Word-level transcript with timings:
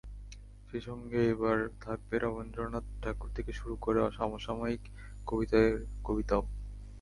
সেই 0.67 0.81
সঙ্গে 0.81 1.19
এবার 1.33 1.57
থাকবে 1.81 2.15
রবীন্দ্রনাথ 2.17 2.85
ঠাকুর 3.01 3.29
থেকে 3.35 3.51
শুরু 3.51 3.75
করে 3.81 3.99
সমসাময়িক 4.11 4.83
কবিদের 5.27 5.67
কবিতাও। 6.03 6.43